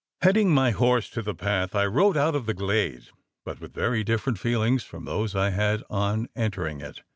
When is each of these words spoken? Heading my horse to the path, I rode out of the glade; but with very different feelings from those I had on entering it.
Heading 0.23 0.49
my 0.49 0.71
horse 0.71 1.11
to 1.11 1.21
the 1.21 1.35
path, 1.35 1.75
I 1.75 1.85
rode 1.85 2.17
out 2.17 2.33
of 2.33 2.47
the 2.47 2.55
glade; 2.55 3.09
but 3.45 3.61
with 3.61 3.75
very 3.75 4.03
different 4.03 4.39
feelings 4.39 4.81
from 4.83 5.05
those 5.05 5.35
I 5.35 5.51
had 5.51 5.83
on 5.91 6.27
entering 6.35 6.81
it. 6.81 7.03